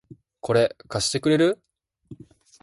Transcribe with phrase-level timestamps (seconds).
[0.39, 1.61] これ、貸してくれる？